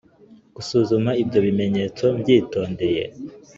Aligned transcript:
Gusuzuma 0.55 1.11
ibyo 1.21 1.39
bimenyetso 1.45 2.03
mbyitondeye 2.19 3.03